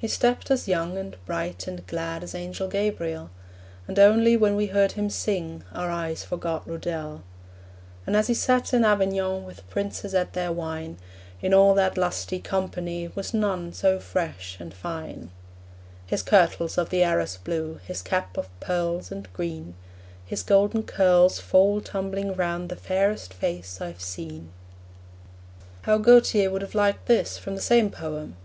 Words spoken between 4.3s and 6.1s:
when we heard him sing Our